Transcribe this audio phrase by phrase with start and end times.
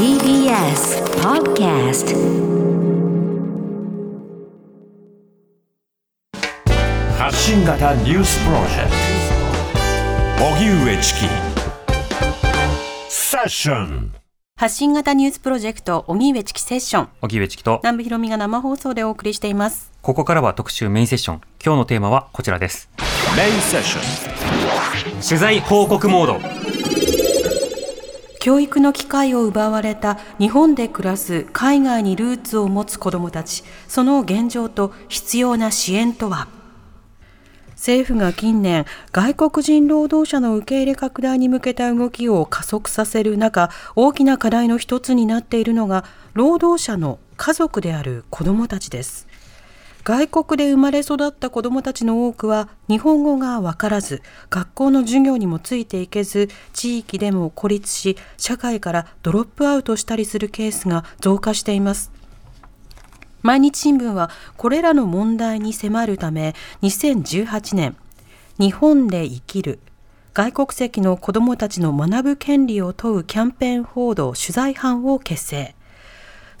[0.00, 2.16] TBS Podcast
[7.18, 8.90] 発信型ニュースプロジェク
[10.38, 10.46] ト。
[10.46, 11.20] 荻上チキ。
[13.10, 14.14] セッション。
[14.56, 17.08] 発信型ニュースプロジェクト荻上チキセッション。
[17.20, 17.80] 荻上チキと。
[17.82, 19.92] 南部ひろみが生放送でお送りしています。
[20.00, 21.40] ここからは特集メインセッション。
[21.62, 22.88] 今日のテーマはこちらです。
[23.36, 25.22] メインセッション。
[25.22, 26.69] 取材報告モード
[28.40, 36.48] 教育の機会を奪われた日本で暮らす海外にルーツを持つ子どもたちその現状と必要な支援とは？
[37.72, 49.29] 政府が近年外国人労働者の受け入れ拡大に向けた動きを加速させる中大きな課題の一つになっているのが労働者の家族である子どもたちです。
[50.02, 62.12] 外国で生まれ育った子どもたちの多くは日本語がわからず学校の授業にもついていけず地域でも孤立し社会からドロップアウトしたりするケースが増加しています。
[63.42, 67.96] 毎日新聞はこれらの問題に迫るため2018年
[68.58, 69.80] 日本で生きる
[70.34, 75.74] 外国籍の子どもたちの学ぶ権利を問うキャンペーン報道取材班を結成。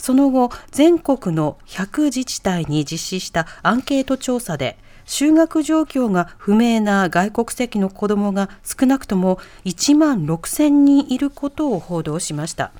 [0.00, 12.72] その後全国の100自治体に実施したアンケート調査で就学状況が不明な外国籍の子どもが少なくとも1万6000人いることを報道しました。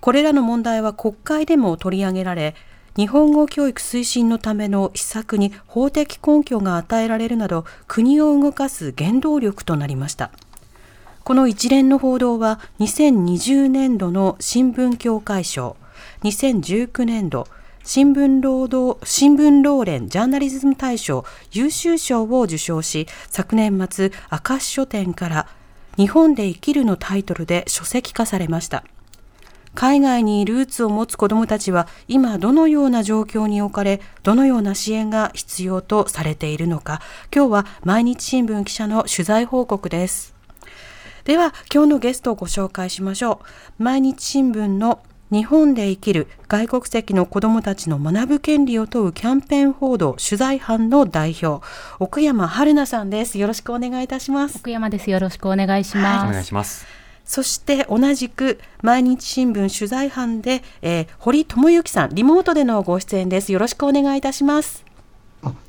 [0.00, 2.56] これらの問題は国会でも取り上げられ
[2.96, 10.32] 日本語教育推進のための施策に法的根拠が与えられるなど国を動かす原動力となりました。
[11.22, 15.76] この一連の報道は2020年度の新聞協会賞
[16.22, 17.46] 2019年度
[17.82, 25.48] 新聞労働新聞労連ジャーナリズム大賞優秀賞を受賞し昨年末明石書店から
[25.96, 28.84] 日本で生きるのタイトルで書籍化されました。
[29.74, 37.00] 海外にルーツを持つ子どもたちは今どのような状況に置かれどのような支援が必要とされているのか。
[37.34, 40.34] 今日は毎日新聞記者の取材報告です。
[41.24, 43.40] では今日のゲストをご紹介しましょ
[43.78, 43.82] う。
[43.82, 51.64] 毎日新聞の日本で生きる外国籍の子どもたちの学ぶ権利を問うキャンペーン報道取材班の代表
[52.00, 53.38] 奥山春菜さんです。
[53.38, 54.56] よろしくお願いいたします。
[54.58, 55.08] 奥山です。
[55.10, 56.86] よろしくお願いします、お願いします。
[57.24, 63.52] そして同じく毎日新聞取材班で、えー、堀智之さんリモートでのご出演です。
[63.52, 64.84] よろしくお願いいたします。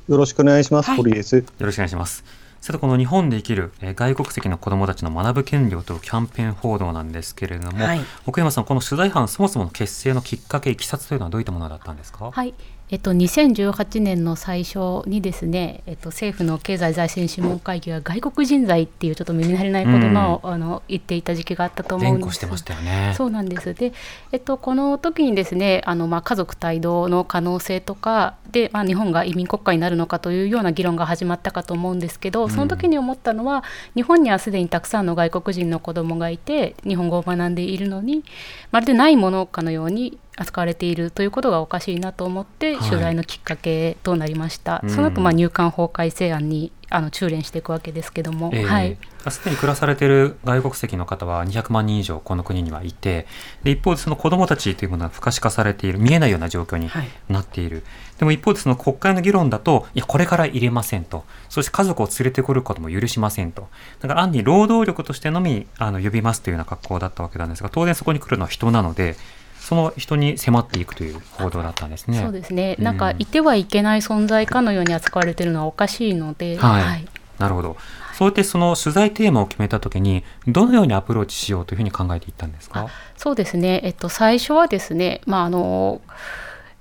[0.08, 0.96] よろしくお願いします、はい。
[0.96, 1.36] 堀です。
[1.36, 8.00] よろしくお願いしますさてこの日本で生きるえー外国籍の子どもたちの学ぶ権利を問うキャンペーン報道なんですけれども、はい。
[8.24, 12.30] 奥山さんこの取材班そもそもの結成のきっかけいきさつというのはどういったものだったんですか？
[12.30, 12.54] はい
[12.92, 22.20] えっと、2018年の最初にですね、えっと、政府の経済財政諮問会議が外国人材っていうちょっと耳慣れない言葉を、あの言っていた時期があったと思うんです。
[22.20, 23.14] 連呼してましたよね。
[23.16, 23.72] そうなんです。
[23.72, 23.94] で、
[24.30, 33.64] えっと、この時にですねあの、まあ、家族帯同の可能性とかで、まあ、日本が移民国家になるのかというような議論が始まったかと思うんですけどその時に思ったのは、
[33.94, 38.22] 日本にはすでにたくさんの外国人の子どもがいて日本語を学んでいるのに
[38.70, 42.88] まるでないものかのように扱われているということがおかしいなと思ってはい。
[42.88, 44.90] 取材のきっかけとなりました、うん。
[44.90, 48.64] その後まあ入管法改正案にあの中連していくわけですけども、ええ。
[48.64, 48.98] はい、
[49.28, 53.26] すでに暮らされている外国籍の方は200万人以上この国にはいて
[53.62, 57.08] で一方でその子どもたちというものは不可視化されている見えないような状況にはい。
[57.28, 57.82] なっている、
[58.18, 61.24] でも一方でその国会の議論だといやこれから入れませんと。
[61.48, 63.68] そして家族を連れてくることも許しませんと。
[64.00, 69.16] だから暗に労働力としてのみあの呼びますというような格好だったわけなんですが当然そこに来るのは人なので
[69.62, 72.20] その人に迫っていくという報道だったんですね。
[72.20, 72.84] そうですね、うん。
[72.84, 77.06] なんかいてはいけない存在かのように扱われているのはおかしいので、はい。
[77.38, 77.76] なるほど。
[78.12, 82.88] そうやってその取材テーマを決めたときに、どのようにアプローチしようというふうに考えていったんですか？
[83.16, 86.00] そうですね、えっと、最初はですね、まああの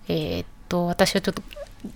[0.08, 1.42] えーっと私はちょっと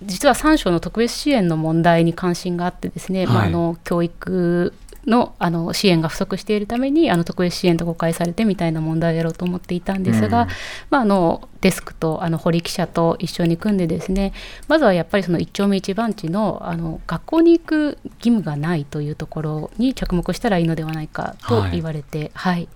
[0.02, 3.48] 実は3省の特別支援の問題に関心があってですね、まあ、はい。
[3.48, 4.74] あの教育
[5.06, 10.48] のあの支援が不足しているためにあの特別支援と誤解されてみたいな問題をやろうと思っていたんですが、うん。
[10.90, 14.32] まあ、あのデスクとあの堀記者と一緒に組んでですね
[14.68, 22.68] まずはやっぱりその一丁目一番地のあの学校に行く義務がないというところに着目したらいいのではないかと言われて、はい。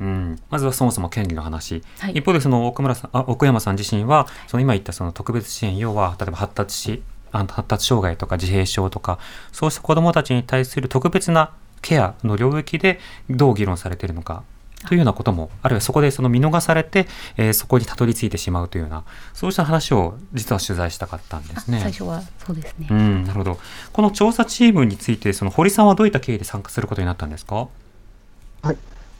[0.00, 2.12] うん、まずはそもそも権利の話、はい。
[2.12, 7.02] 一方でその奥村さんあ奥山さん自身はその今言ったその特別支援要は例えば発達し
[7.32, 9.18] あの発達障害とか自閉症とか
[9.52, 14.42] そうした子どもたちに対する特別なケアの領域でどう議論されているのか
[14.86, 17.06] というようなこともあるいはそこでその見逃されて、
[17.36, 19.04] えーそこにたどり着いてしまうというような
[19.34, 21.80] そうした話を実は取材したかったんですね。
[21.82, 22.86] 最初はそうですね。
[22.90, 23.58] うん、なるほど。
[23.92, 27.68] この調査チームについて、その堀さんはどういった経緯で参加することになったんですか？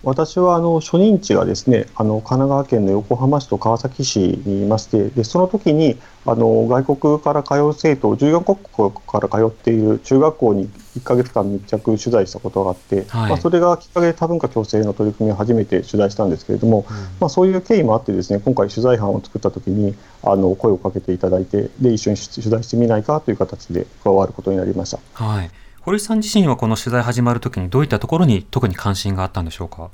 [0.02, 24.98] 私はあの初任地がですねあの神奈川県の横浜市と川崎市にいましてでその時にあの外国から通う生徒14カ国から通っている中学校に1か月間密着取材したことがあって、はい、まあ、それがきっかけで多文化共生の取り組みを初めて取材したんですけれども、うん、まあ、そういう経緯もあってですね今回取材班を作った時にあの声をかけていただいてで一緒に取材してみないかという形で加わることになりました。
[25.12, 25.50] はい
[25.82, 29.90] 堀さん自身はこの取材始まるときにどういったところに特に関心があったんでしょうか？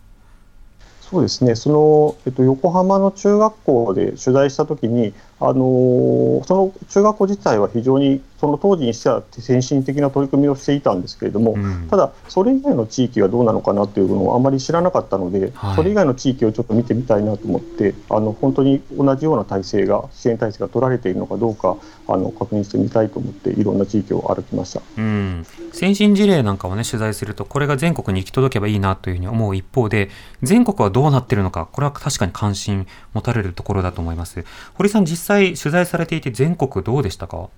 [1.00, 21.76] そうですねその、えっと、横浜の中学校で取材したときに、あのその中学校自体は非常にその当時にしては先進的な取り組みをしていたんですけれども、うん、ただ、それ以外の地域がどうなのかなというのをあまり知らなかったので、はい、それ以外の地域をちょっと見てみたいなと思ってあの本当に同じような体制が支援体制が取られているのかどうか
[22.08, 30.10] あの確認してみたいと思っていろんな地域を歩きました、うん、先進事例なんかを、ね、取材するとこれが全国に行き届けばいいなというふうに思う一方で
[30.42, 32.86] 全国はどうなっているのかこれは確かに関心
[33.16, 34.44] 持たれるところだと思います。
[34.74, 37.48] 堀さん実際取材されていて全国どうでしたか？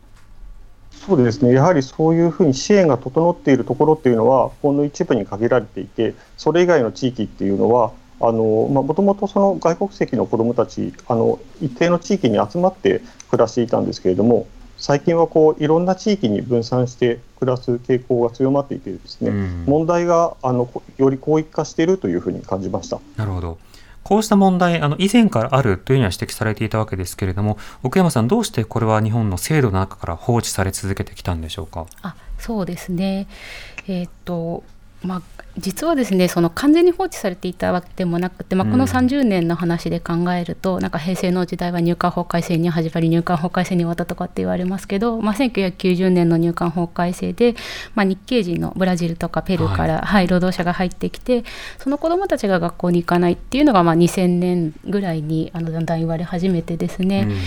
[1.06, 13.00] そうですねやはりそういうふうに支援が整っているところっていうのはほんの一部に限られていてそれ以外の地域っていうのはもともとその外国籍の子どもたちあの一定の地域に集まって
[13.30, 20.68] 暮らしていたんですけれども最近はこういろんな地域に分散して暮らす傾向が強まっていてですね、うん、問題があの
[20.98, 23.00] より広域化しているというふうに感じました。
[23.16, 23.58] なるほど
[24.08, 31.84] こうした問題、あの以前からあるというには指摘されていたわけですけれども、奥山さん、どうしてこれは日本の制度の中から放置され続けてきたんでしょうか？
[32.00, 33.28] あそうですね、
[33.86, 34.64] えー、っと
[35.02, 35.22] まあ、
[35.58, 47.54] 実はですねその完全に放置されていたわけでもなくて、まあ、この30年の話で考えると、うん、なんか平成の時代は入管法改正に始まり入管法改正に終わったとかって言われますけど、まあ、1990年の入管法改正で、
[47.94, 51.44] まあ、日系人のブラジルとかペルーから、はい、はい、労働者が入ってきて
[51.78, 57.38] その子どもたちが学校に行かないっていうのが、まあ、2000年ぐらいにあのだんだん言われ始めてですね、うん、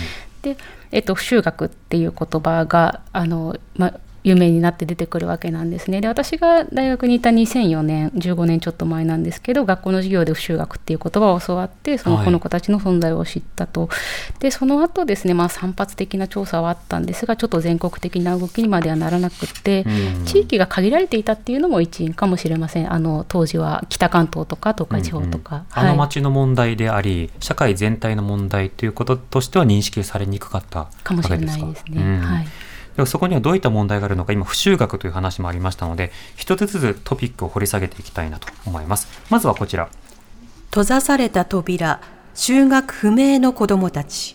[0.42, 0.56] で、
[0.90, 6.00] えっと、不修学っていう言葉があの、まあ有名になって出てくるわけなんですね。
[6.00, 13.86] で私が大学にいた2004年15年ちょっと前なんですけど学校の授業で不修学っていう言葉を教わってそのこの子たちの存在を知ったと。
[13.86, 19.84] はい、でその後ですね、まあ、散発的な調査はあったんですがちょっと全国的な動きにまではならなくて、
[20.24, 22.92] 地域が限られていたっていうのも一因かもしれません。
[22.92, 25.66] あの当時は北関東とか東海地方とか、うんうん。
[25.70, 32.02] はい、あの町の問題であり社会全体の問題ということとしては認識されにくかったかもしれないですね。
[32.02, 32.46] うん、はい
[32.96, 39.08] ではそこにはどういった問題があるのか今不修学という話もありましたので一つずつトピックを掘り下げていきたいなと思います。
[39.30, 39.88] まずはこちら。
[40.70, 42.00] 閉ざされた扉
[42.34, 44.34] 修学不明の子どもたち。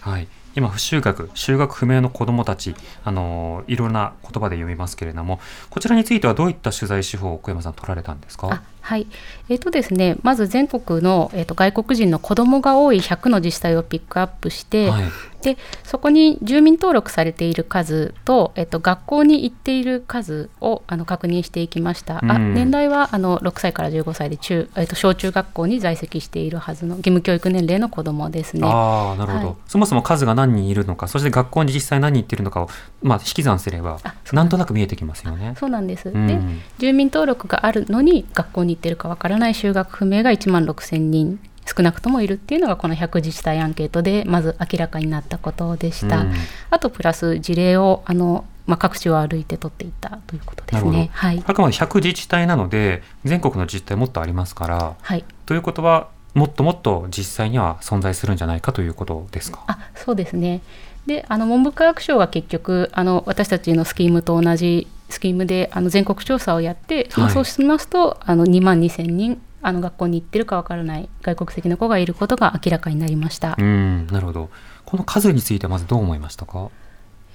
[0.00, 0.28] はい。
[0.54, 5.40] 今、不修学、修学不明の子どもたち、あのいろんな言葉で読みますけれども、
[5.70, 8.62] こちらについてはどういった取材手法を小山さん、取られたんですか？
[8.82, 9.06] はい、
[9.48, 15.04] えーとですね、まず全国の、えーと、外国人の子どもが多い100の自治体をピックアップして、はい、
[15.42, 28.62] でそこに住民登録されている数と,、えーと、学校に行っている数をあの確認していきました、うん、あ年代はあの6歳から15歳で中、えーと、小中学校に在籍しているはずの義務教育年齢の子どもですね。
[28.64, 32.68] あなるほど、はい、そもそも数が何人いるのかそして学校に実際何人行っているのかを、
[33.02, 33.98] まあ、引き算すれば
[34.32, 35.54] なんとなく見えてきますよね。
[35.58, 36.38] そうなんです、うん、で
[36.78, 46.22] 住民登録があるのに学校に行ってるかわからない修学不明が1万6000人少なくともいるっていうのがこの100自治体アンケートでまず明らかになったことでした。
[46.22, 46.34] うん、
[46.70, 51.10] あとプラス事例をあのまあ、各地を歩いて取っていったということですね。
[51.12, 59.64] はい、あくまで100自治体なので全国の自治体もっとありますから、はい、ということはもっともっと実際には存在するんじゃないかということですか？
[59.66, 60.62] あそうですね
[61.06, 73.56] であの文部科学省は結局あの私たちのスキームと同じスキームであの全国調査をやって、はい、そうしますとあの2万2000人あの学校に行ってるかわからない外国籍の子がいることが明らかになりました。
[73.58, 74.50] うんなるほど。
[74.84, 76.70] この数についてはまずどう思いましたか？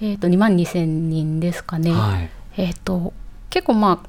[0.00, 3.14] えっ、ー、と2万2000人ですかね、はい、えっ、ー、と
[3.50, 4.08] 結構まあ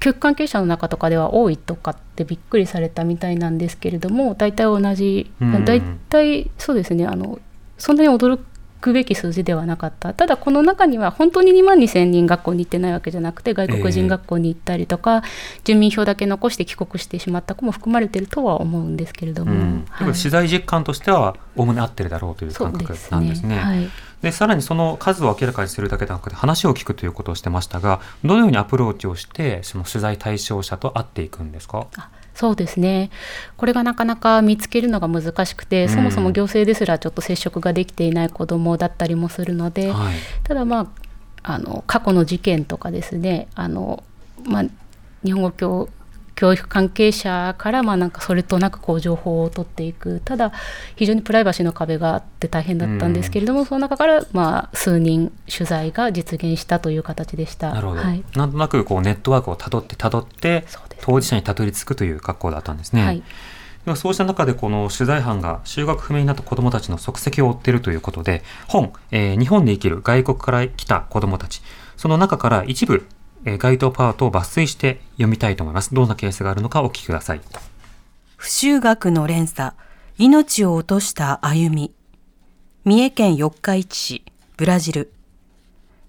[0.00, 5.30] 教育関係者の中とかでは多いとかってびっくりされたみたいなんですけれども大体同じ、
[5.64, 7.40] 大体そうですねあの
[7.78, 8.38] そんなに驚
[8.80, 10.14] くべき数字ではなかった。
[10.14, 15.22] ただこの中には本当に2万2000人学校に行ってないわけじゃなくて外国人学校に行ったりとか、えー、
[15.64, 19.86] 住民票だけ残して帰国してしまった子も含まれているとは思うんですけれども、うん。
[19.90, 23.48] はい、取材実感としてはおおむね合ってるだろうという感覚なんですね。
[23.48, 23.60] で、ね。
[24.22, 31.86] はい、さらにその数を明らかにするだけでなくて話を聞くということをしてましたがどのようにアプローチをしてその取材対象者と会っていくんですか？
[32.38, 33.10] そうですね。
[33.56, 40.14] これがなかなか見つけるのが難しくて、うん、そもそも行政ですらちょっと接触ができていない子どもだったりもするので、はい、
[40.44, 40.82] ただま
[41.42, 44.04] ああの過去の事件とかですねあの、
[44.44, 44.64] まあ、
[45.24, 45.88] 日本語教
[46.38, 50.22] 教育関係者からまあなんかそれとなくこう情報を取っていく。
[50.24, 50.52] ただ
[50.94, 57.74] 非常にプライバシーの壁があって大変だったんですけれども、その中からまあ数人取材が実現したという形でした。
[57.74, 60.64] なるほど、はい、なんとなくこうネットワークをたどってたどってね
[61.00, 63.04] 当事者にたどり着くという格好だったんですね。
[63.04, 63.20] はい。
[63.84, 71.62] ではそうした中でこの取材班が修学不明になった子どもたちの足跡を追っているということで本、えー日本で生きる外国から来た子どもたち。
[71.96, 73.08] その中から一部、
[73.44, 77.40] えー該当パートを抜粋して読みたいと思いますどんなケースがあるのかお聞きください
[78.38, 79.74] 不修学の連鎖、
[80.16, 81.92] 命を落とした歩み。
[82.84, 84.24] 三重県四日市市、
[84.56, 85.12] ブラジル。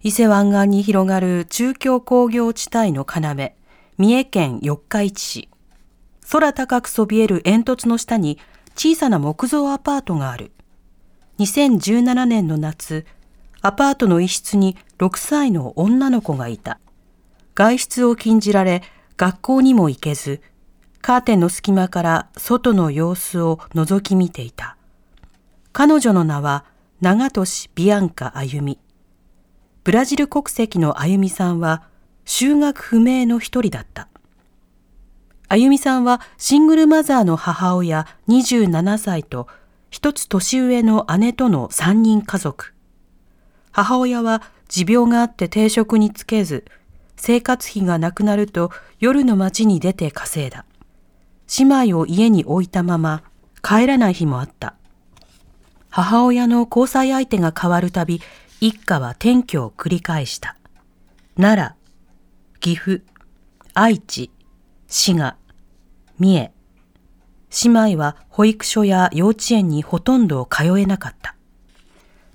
[0.03, 3.51] 伊勢湾岸に広がる中京工業地帯の要、
[3.97, 5.49] 三重県四日市市。
[6.29, 8.37] 空高くそびえる煙突の下に
[8.75, 10.51] 小さな木造アパートがある。
[11.39, 13.07] 2017年の夏、
[13.61, 16.79] アパートの一室に6歳の女の子がいた。
[17.59, 18.83] 外出を禁じられ、
[19.17, 20.41] 学校にも行けず、
[21.01, 24.77] カーテンの隙間から外の様子を覗き見ていた。
[25.73, 26.63] 彼女の名は
[27.01, 28.79] 長俊ビアンカあゆみ。
[29.83, 31.83] ブラジル国籍のあゆみさんは
[32.23, 34.07] 修学不明の一人だった。
[35.49, 39.49] あゆみさんはシングルマザーの母親27歳と
[39.89, 42.73] 一つ年上の姉との3人家族。
[43.71, 46.63] 母親は持病があって定職につけず、
[47.21, 50.65] 生活費がなくなると夜の街に出て稼いだ。
[51.59, 53.23] 姉妹を家に置いたまま
[53.61, 54.75] 帰らない日もあった。
[55.89, 58.21] 母親の交際相手が変わるたび、
[58.61, 60.55] 一家は転居を繰り返した。
[61.35, 61.75] 奈良、
[62.59, 63.01] 岐阜、
[63.73, 64.31] 愛知、
[64.87, 65.35] 滋賀、
[66.19, 66.51] 三重。
[67.63, 71.35] 姉妹は保育所や幼稚園にほとんど通えなかった。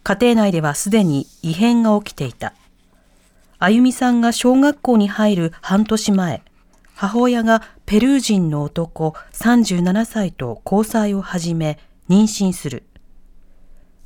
[0.02, 2.52] 家庭内ではすでに異変が起きていた。
[3.64, 6.42] あゆみさんが小学校に入る半年前、
[6.94, 11.78] 母親がペルー人の男37歳と交際を始め
[12.11, 12.83] 妊娠する。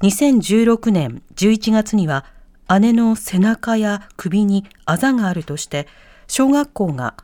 [0.03, 2.25] 2016年11月には
[2.81, 5.89] 姉の背中や首にあざがあるとして
[6.29, 7.17] 小学校が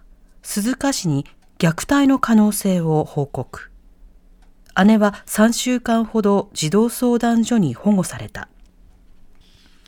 [0.43, 1.27] 鈴鹿市に
[1.61, 3.71] 虐待の可能性を報告。
[4.85, 8.49] 姉は3週間ほど児童相談所に保護された。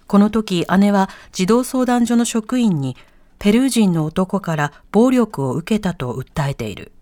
[0.06, 2.96] この時姉は児童相談所の職員に
[3.38, 6.92] ペルー人の男から暴力を受けたと訴えている。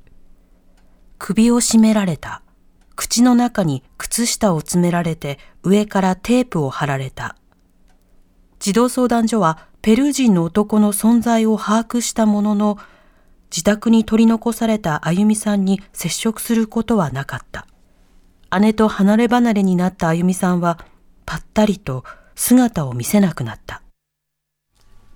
[1.18, 2.42] 首を絞められた。
[2.96, 7.36] 口の中に靴下を詰められて上からテープを貼られた。
[8.58, 12.78] 児童相談所はペルー人の男の存在を把握したものの、
[13.50, 17.66] 自宅に取り残されたあゆみさんに接触することはなかった。
[18.60, 20.78] 姉と離れ離れになったあゆみさんは、
[21.26, 22.04] ぱったりと
[22.34, 23.82] 姿を見せなくなった。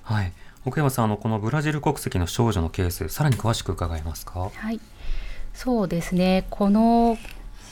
[0.02, 0.32] はい。
[0.64, 4.50] 奥山さんあのこのブラジル国籍の少女のケースさらに詳しく伺えますか？
[4.54, 4.80] はい、
[5.54, 7.16] そうですね、この、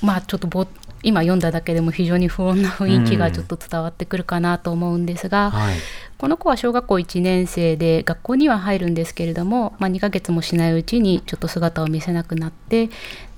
[0.03, 0.67] まあ、ちょっとぼ
[1.03, 5.77] 今読んだだけでも非常に不穏な雰囲気がちょっと伝わってくるかなと思うんですが、はい。
[6.17, 12.89] この子は小学校1年生で学校には入るんですけれども、まあ、2ヶ月もしないうちにちょっと姿を見せなくなって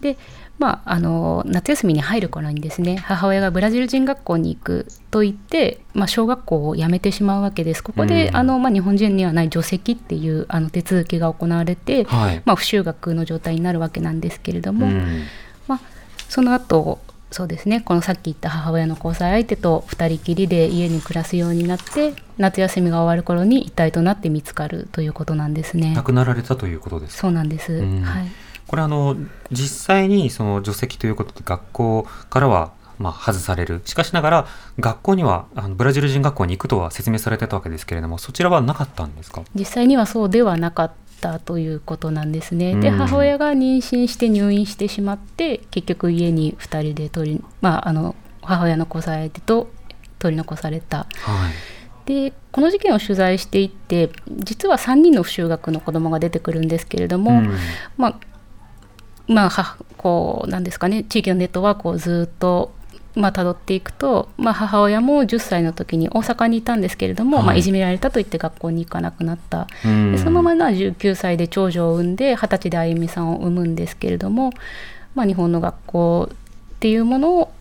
[0.00, 0.16] で、
[0.58, 7.82] まあ、あの夏休みに入る頃にですね母親がブラジル人学校に行くと言って、まあ、小学校を辞めてしまうわけです。
[7.82, 8.36] ここで、うん。
[8.36, 12.42] あのまあ、日本人にはない除籍っていうあの手続きが行われて、はい。
[12.44, 15.22] まあ、不就学の状態になるわけなんですけれども、うん。
[15.68, 15.80] まあ、
[16.28, 16.98] その後
[17.30, 25.92] そうですねこのさっき言った母親の交際相手と2人きりで家に暮らすようになって夏休みが終わる頃に一体となって見つかるということなんですね。
[25.94, 26.04] 亡。
[26.04, 27.20] くなられたということですか？
[27.20, 28.02] そうなんです、うん。
[28.02, 28.28] はい
[28.68, 29.16] これあの
[29.50, 33.82] 実際にその除籍ということで学校からはまあ外される。
[33.84, 34.46] しかしながら
[34.78, 39.42] 学校にはあのブラジル人学校に行くとは説明されてたわけですけれどもそちらはなかったんですか？
[39.54, 42.74] 実際にはそうではなかったということなんですね。
[42.76, 42.98] でうん。
[42.98, 49.70] 母親が妊娠して入院してしまって結局家に2人で取り、まあ、あの母親の交際相手と
[50.18, 50.98] 取り残された。
[50.98, 51.08] はい。
[52.06, 57.52] でこの事件を取材していって実は3人の不就学の子どもが出てくるんですけれども、うん。
[57.96, 58.18] まあ
[59.28, 62.72] まあはこうなんですかね地域のネットワークをずっと
[63.14, 67.44] まあ辿っていくと、まあ、母親も10歳の時に大阪にいたんですけれども、はい。
[67.44, 70.12] いまあ、いじめられたと言って学校に行かなくなった、うん。
[70.12, 74.52] でそのまま19歳で長女を産んで20歳であゆみさんを産むんですけれども、
[75.14, 77.52] まあ、日本の学校っていうものを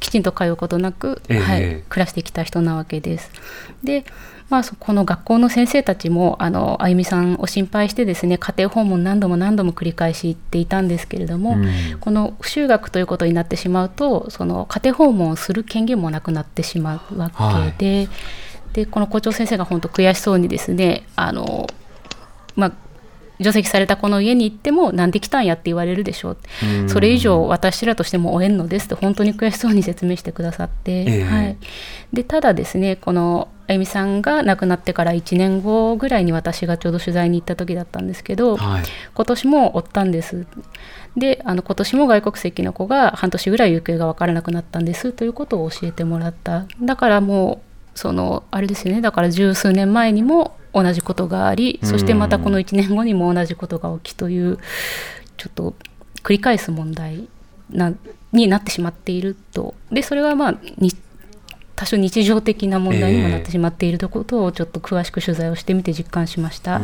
[0.00, 1.40] きちんと通うことなく、ええ。
[1.40, 3.30] はい、暮らしてきた人なわけです。
[3.82, 4.04] で
[4.48, 11.66] まあ、そこの学校の先生たちもあのあゆみさんを心配してですね家庭訪問何度も何度も繰り返し行っていたんですけれども、うん。
[12.00, 17.30] この不就学ということになってしまうとその家庭訪問をする権限もなくなってしまうわ
[17.78, 18.08] けで,、
[18.72, 21.66] でこの校長先生が本当悔しそうにですねあの、
[22.54, 22.72] まあ、
[23.40, 26.36] 除籍されたこの家に行ってもなんで来たんやって言われるでしょう。
[26.88, 31.56] それ以上私らとしても追えんのですって本当に悔しそうに説明してくださって、えー、はい、
[32.12, 38.82] でただですねこのあゆみさんが亡くなってから1年後ぐらいに私がちょうど取材に行った時だったんですけど、はい、
[39.14, 40.46] 今年も追ったんです。
[41.16, 46.66] であの今年も外国籍の子が半年ぐらい行方が分からなくなったんですということを教えてもらった。
[46.80, 47.62] だからも
[47.94, 54.58] うそのあれですよねだから十数年前にも同じことがありそしてまたこの1年後にも同じことが起きという
[55.38, 55.74] ちょっと
[56.22, 57.28] 繰り返す問題
[57.70, 57.94] な
[58.32, 59.74] になってしまっていると。
[59.90, 60.54] でそれはまあ
[61.76, 66.80] 多少日常的な問題にもなってしまっているということをちょっと詳しく取材をしてみて実感しました。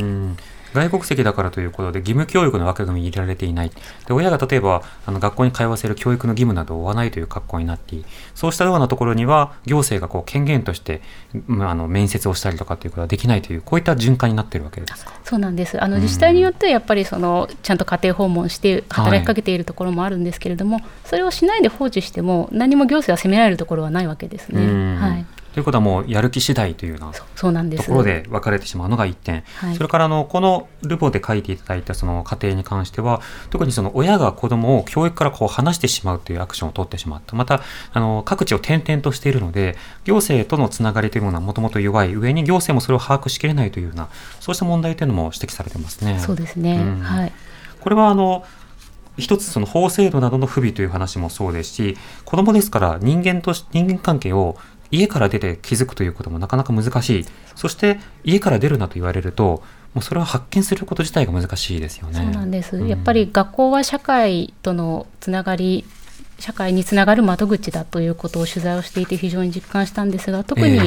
[0.75, 3.71] 外国籍だからということで義務教育の枠組みに入れられていない。
[4.07, 7.97] で親が例えばあの学校に通わせる教育の義務などを負わないという格好になって
[8.35, 11.02] そうしたようなところには行政がこう権限として、
[11.47, 15.05] まあ、あの面接をしたりとかということはできないというこういった循環になっているわけです。
[15.05, 15.83] かそうなんです。
[15.83, 24.97] あの自治体によってやっぱりそのちゃんと家庭訪問して働きかけているところもあるんですけれども、はい、それをしないで放置しても何も行政は責められるところはないわけですね。
[24.99, 27.23] はいということはもうやる気次第というようなと
[27.82, 44.09] ころで分かれてしまうのが1点、はい、それからあのこのルポで書いていただいたその家庭に関しては特にその親が子どもを教育からこう離してしまうというアクションを取ってしまったまたあの各地を転々としているので行政とのつながりというものはもともと弱い上に行政もそれを把握しきれないというような
[44.40, 46.18] そうした問題というのも指摘されてますね。
[46.18, 47.32] そうですね、うん、はい、
[47.80, 48.44] これはあの
[49.18, 54.56] 一つその法制度などの不備という話もそうですし子どもですから人間と人間関係を
[54.92, 57.26] 家から出て気づくということもなかなか難しい。
[57.56, 59.62] そして家から出るなと言われると
[59.94, 62.14] もうそれは発見すること自体が難しいですよね。
[62.14, 65.84] そうなんです、うん、やっぱり学校は社会とのつながり
[66.38, 70.80] 社会につながる窓口だということを取材をしていて非常に実感したんですが特に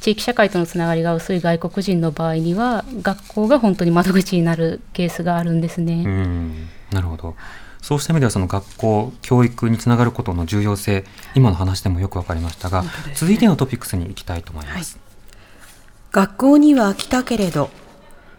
[0.00, 6.02] 地域社会とのつながりが薄い外国人の場合には学校が本当に窓口になるケースがあるんですね。
[6.04, 6.68] うん。
[6.90, 7.36] なるほど
[7.82, 11.04] そうした意味ではその学校教育につながることの重要性
[11.34, 17.70] 今の話でもよく分かりましたが、ね、続いてのトピックスに行きたいと思います、はい、学校には来たけれど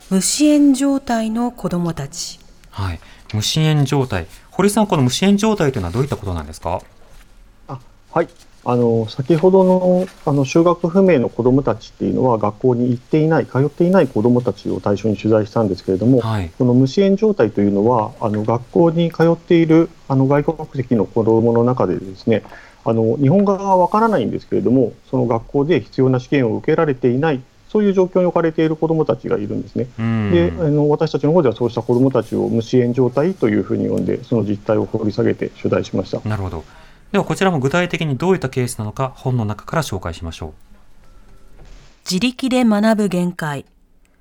[0.10, 2.40] 無支援状態の子どもたち。
[2.70, 3.00] はい。
[3.34, 4.28] 無支援状態。
[4.52, 6.82] 堀さんこの無支援状態というのはどういったことなんですか？
[7.68, 7.78] あ
[8.14, 8.30] はい
[8.70, 22.44] あの先ほどのあの就学不明の子どもたちっていうのは学校に行っていない通っていない子どもたちを対象に取材したんですけれども、はい、この無支援状態というのはあの学校に通っているあの外国籍の子どもの中でですね
[22.84, 29.88] あの日本語がわからないんですけれどもその学校で必要な試験を受けられていないそういう状況に置かれている子どもたちがいるんですね。
[30.32, 36.28] であの私たちの方ではそうした子どもたちを無支援状態というふうに呼んでその実態を掘り下げて取材しました。
[36.28, 36.66] なるほど
[37.12, 40.54] ではこちらも具体的にどういったケースなのか本の中から紹介しましょう。
[42.10, 43.66] 自力で学ぶ限界。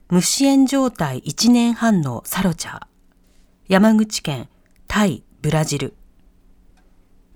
[0.09, 2.81] 無支援状態1年半のサロチャー。
[3.69, 4.49] 山口県
[4.87, 5.95] タイブラジル。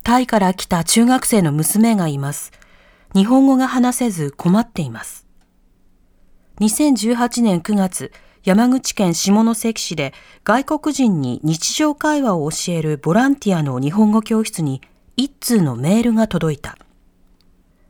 [0.05, 2.53] タイから来た中学生の娘がいます。
[3.15, 5.27] 日本語が話せず困っています。
[6.61, 8.13] 2018年9月
[8.45, 14.81] 山口県下関市で外国人に日常会話を教えるボランティアの日本語教室に
[15.21, 16.79] 一通のメールが届いた。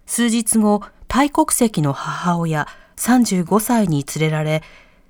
[0.05, 2.67] 数日後、タイ国籍の母親
[2.97, 4.65] 35歳に連れられ、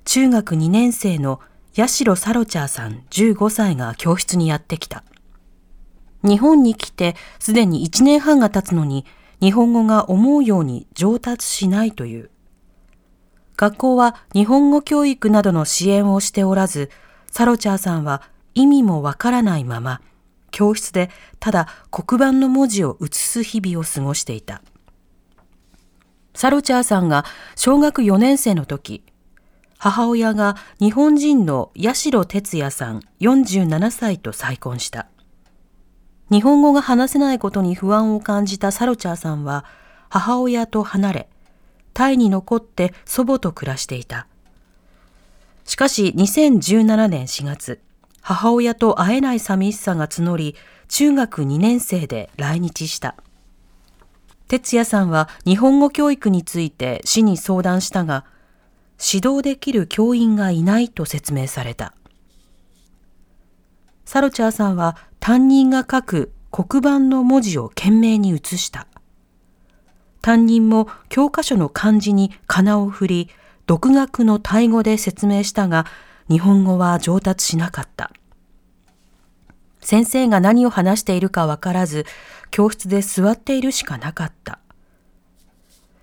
[0.05, 1.39] 中学2年生の
[1.75, 5.03] 八代サロチャーさん15歳が教室にやってきた。
[6.23, 9.07] 日本に来てすでに1年半が経つのに
[9.39, 12.29] 日本語が思うように上達しないという。
[13.57, 16.91] 学校は日本語教育などの支援をしておらず、
[17.31, 18.21] サロチャーさんは
[18.53, 20.01] 意味もわからないまま、
[20.51, 21.09] 教室で
[21.39, 24.61] ただ黒板の文字を写す日々を過ごしていた。
[26.33, 29.03] サロチャーさんが小学4年生の時、
[29.77, 35.07] 母親が日本人の八代哲也さん47歳と再婚した。
[36.29, 39.65] 日本語が話せないことに不安を感じたサロチャーさんは
[40.09, 41.29] 母親と離れ、
[41.93, 44.27] タイに残って祖母と暮らしていた。
[45.65, 47.81] しかし2017年4月、
[48.21, 50.55] 母親と会えない寂しさが募り、
[50.87, 53.15] 中学2年生で来日した。
[54.47, 58.25] 哲也さんは日本語教育について市に相談したが、
[59.01, 61.93] 指導できる教員がいないと説明された。
[64.05, 68.87] サロチャーさんは担任が書く黒板の文字を懸命に写した。
[70.21, 73.29] 担任も教科書の漢字に仮名を振り、
[73.65, 75.85] 独学のタイ語で説明したが、
[76.31, 78.09] 日本語は上達しなかった。
[79.81, 82.05] 先生が何を話しているかわからず、
[82.51, 84.59] 教室で座っているしかなかった。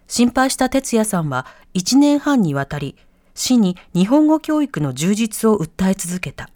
[0.07, 2.95] 心配した哲也さんは1年半にわたり、
[3.35, 6.51] 市に日本語教育の充実を訴え続けた。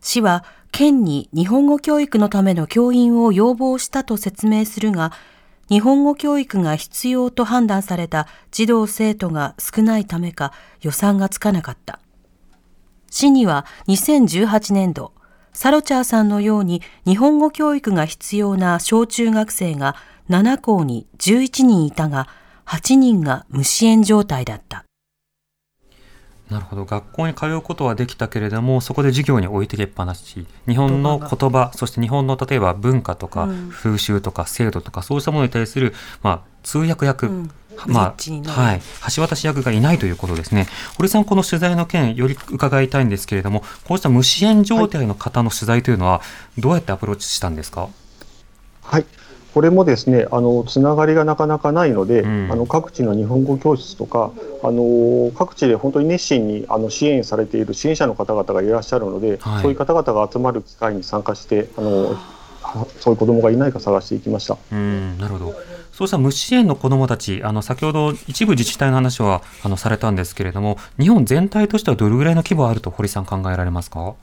[0.00, 5.12] 市は県に日本語教育のための教員を要望したと説明するが、
[5.68, 12.00] 日本語教育が必要と判断された児童生徒が少ないためか予算がつかなかった。
[13.10, 15.12] 市には2018年度、
[15.52, 19.96] サロチャーさんのように日本語教育が必要な小中学生が
[20.30, 22.28] 7校に11人いたが、
[22.66, 24.84] 8人が無支援状態だった。
[26.50, 26.84] なるほど。
[26.84, 30.46] 学校に通うことはできたけれどもそこで授業に置いてけっぱなし。
[30.66, 37.50] 日本の言葉そして日本の例えば文化とか風習とか制度とかそうしたものに対する、まあ、通訳役、うん、
[37.86, 38.80] まあはい、
[39.14, 40.66] 橋渡し役がいないということですね。
[40.96, 46.20] 堀さんこの取材の件より伺いたいんですけれどもこうした無支援状態の方の取材というのは
[46.58, 47.88] どうやってアプローチしたんですか？
[48.82, 49.06] はい。
[49.52, 54.30] これもですねあのつながりがなかなかないので、うん、あの各地の日本語教室とか
[54.62, 62.16] あの各地で本当に熱心にあの支援されている支援者の方々がいらっしゃるので、はい、そういう方々が集まる機会に参加してあの
[63.00, 64.56] そういう子どもがいないか探していきました。
[64.70, 65.54] うんなるほど
[66.00, 74.14] そうした無支援の子どもたち、あの先ほど一部自治体の話はあのされたんですけれども、日本全体としてはどれぐらいの規模あると堀さん考えられますか？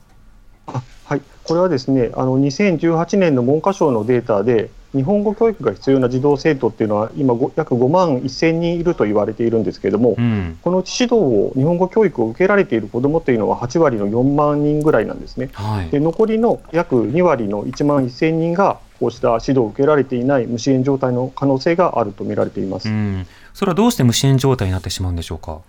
[0.66, 25.60] あはい、これはですね、あの2018年の文科省のデータで、日本語教育が必要な児童生徒っていうのは今約5万1000人いると言われているんですけれども、うん、このうち指導を日本語教育を受けられている子どもというのは8割の4万人ぐらいなんですね、はい、で残りの約2割の1万1000人がこうした指導を受けられていない無支援状態の可能性があると見られています、うん、それはどうして無支援状態になってしまうんでしょうか？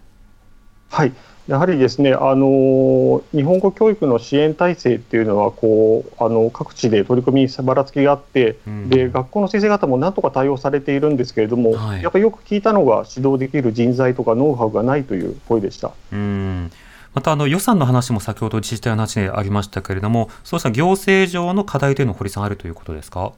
[0.91, 1.13] はい
[1.49, 15.91] やはりですねあの日本語教育の支援体制っていうのはこうあの各地で取り組みばらつきがあって、うん、で学校の先生方もなんとか対応されているんですけれども、はい、やっぱりよく聞いたのが指導できる人材とかノウハウがないという声でした。
[16.13, 16.71] うん
[17.15, 23.33] またあの予算の話も先ほど自治体の話でありましたけれども、そうした行政上の課題というのは堀さんあるということですか？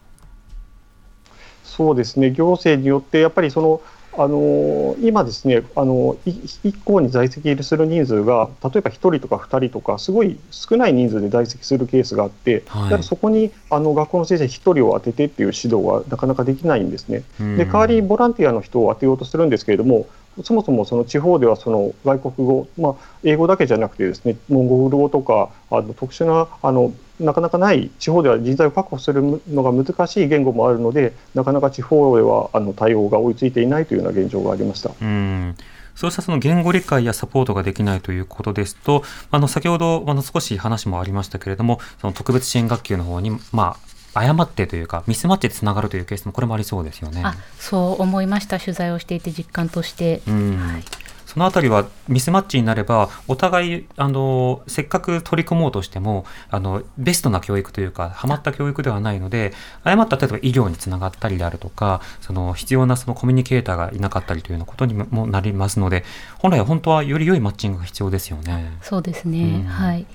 [1.64, 2.32] そうですね。
[2.32, 3.80] 行政によってやっぱりその
[4.18, 17.22] あの今ですねあの1校に在籍する人数が例えば1人とか2人とかすごい少ない人数で在籍するケースがあって、はい、そこにあの学校の先生1人を当ててっていう指導はなかなかできないんですね。
[17.56, 20.06] で代わりにボランティアの人を当てようとするんですけれども
[20.42, 34.90] そもそもその地方ではその外国語、まあ、英語だけじゃなくてですねモンゴル語とかあの特殊なあのなかなかない地方では人材を確保するのが難しい言語もあるのでなかなか地方ではあの対応が追いついていないというような現状がありました。
[35.00, 35.54] うん
[35.94, 47.22] そうしたその言語理解やサポートができないということですと、あの先ほどあの少し話もありましたけれども、その特別支援学級の方にまあ誤ってというかミスマッチでつながるというケースもこれもありそうですよね。
[47.24, 50.22] あそう思いました取材をしていて実感として。
[50.26, 50.84] はい、
[51.32, 66.04] そのあたりはミスマッチになればお互いあのせっかく取り組もうとしてもあのベストな教育というかはまった教育ではないので誤った例えば医療につながったりであるとかその必要なそのコミュニケーターがいなかったりというようなことにもなりますので
[66.38, 68.76] 本来は本当はより良いマッチングが必要ですよね。
[68.82, 70.06] そうですね、うん、はい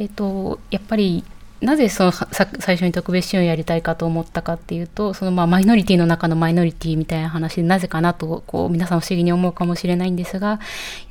[0.00, 1.24] えっと、やっぱり
[1.60, 10.58] なぜその最初に特別支援をやりたいかと思ったかっていうとそのまあマイノリティの中のマイノリティみたいな話でなぜかなとこう皆さん不思議に思うかもしれないんですがやっ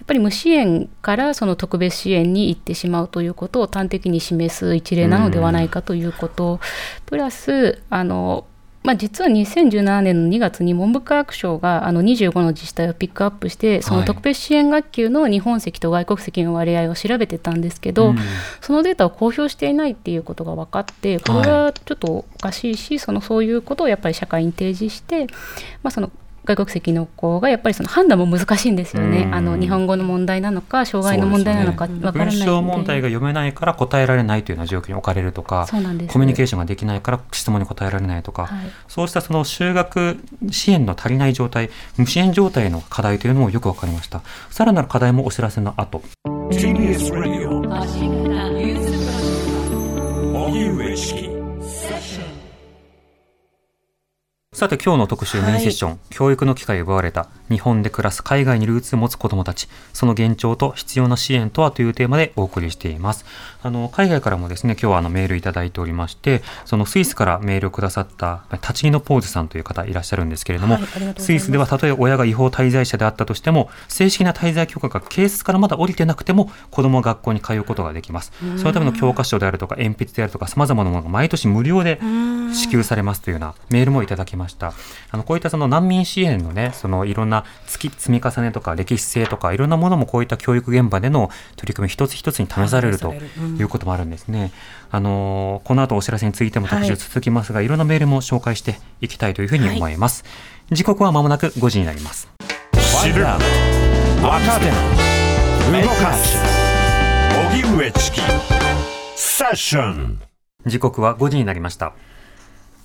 [0.06, 6.60] ぱり無支援からその特別支援に行ってしまうということを端的に示す一例なのではないかということ、
[7.06, 8.46] プラスあの
[8.88, 18.16] まあ、実は2017年の2月に文部科学省があの25の自治体をピックアップしてその特別支援学級の日本籍と外国籍の割合を調べてたんですけど、
[18.62, 25.28] そのデータを公表していないっていうことが分かってこれはちょっとおかしいしそのそういうことをやっぱり社会に提示して、
[25.84, 26.10] まあ、その
[26.48, 40.18] 外国籍の子がやっぱりその判断も難しいんですよね、あの日本語の問題なのか、障害の問題なのか分からない、ね、文章問題が読めないから答えられないというような状況に置かれるとか、コミュニケーションができないから質問に答えられないとか、はい、そうしたその就学
[40.50, 44.22] 支援の足りない状態、無支援状態の課題というのもよく分かりました。
[44.50, 46.02] さらなる課題もお知らせの後。
[46.52, 47.58] TBS ラジオ。
[50.48, 51.37] 荻上チ
[54.58, 59.70] さて今日の特集メインセッション、はい、教育の機会を奪われた日本で暮らす海外にルーツを持つ子どもたち。
[59.94, 63.24] その現状と必要な支援とはというテーマでお送りしています。
[63.62, 70.84] あの海外からもですね今日はあのメールいただいておりましてそのスイスからメールをくださった立ち木のポーズさんという方いらっしゃるんですけれども、はい、
[71.18, 78.32] スイスではたとえ親が違法滞在者であったとしても正式な滞在許可が警察からまだ降りてなくても子どもは学校に通うことができます。
[78.58, 82.00] そのための教科書であるとか鉛筆であるとかさまざまなものが毎年無料で
[82.54, 84.74] 支給されますというようなメールもいただきましたました。
[85.12, 94.52] あのこういったその難民支援のねそのいろんな積み重ねとか歴史性とかいろんなものもこういった教育現場での取り組み一つ一つに試されるということもあるんですね、
[94.90, 100.30] あのこの後お知らせについても特集続きますが、はい、いろんなメールも紹介していきたいというふうに思います、は
[100.72, 102.30] い、時刻はまもなく5時になります。
[103.04, 103.40] 知る若
[104.60, 104.66] 手
[105.82, 106.38] 動かす
[107.52, 108.22] 荻上チキ。
[109.16, 110.20] セッション
[110.66, 111.94] 時刻は5時になりました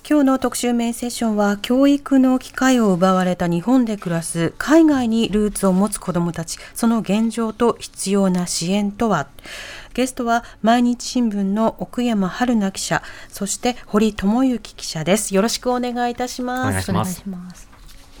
[0.05, 6.59] 今日の特集メインセッションは教育の機会を奪われた日本で暮らす海外にルーツを持つ子どもたち。
[6.75, 9.29] その現状と必要な支援とは？
[9.93, 15.33] ゲストは毎日新聞の奥山春菜記者そして堀智之記者です。
[15.33, 16.91] よろしくお願いいたします。
[16.91, 17.69] お願いします。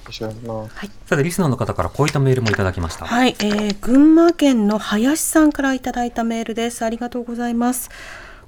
[0.05, 3.05] はい、さてリスナーの方からこういったメールもいただきました。
[3.05, 6.85] はい、えー、群馬県の林さんからいただいたメールです。
[6.85, 7.89] ありがとうございます。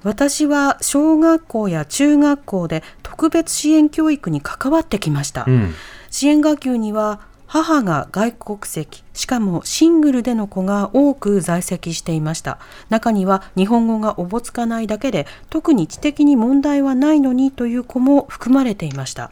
[0.02, 2.84] 私は小学校や中学校で
[3.16, 5.74] 特別支援教育に関わってきました、うん、
[6.10, 12.58] 支援学級には母が外国籍しかもシングルでの子が多く在籍していました。
[12.90, 19.30] 中には日本語がおぼつかないだけで特に知的に問題はないのにという子も含まれていました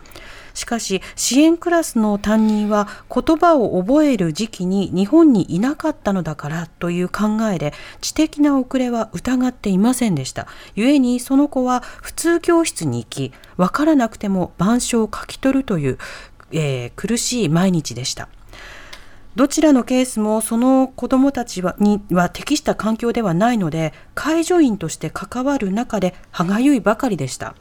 [0.54, 10.46] しかし支援クラスの担任は言葉を覚える時期に日本にいなかったのだからという考えで知的な遅れは疑っていませんでした。
[10.76, 15.98] 故にその子は普通教室に行き分からなくても板書を書き取るという、
[16.52, 18.28] えー、苦しい毎日でした。
[19.36, 27.56] どちらのケースもその子どもたちはには適した環境ではないので介助員として関わる中で歯がゆいばかりでした。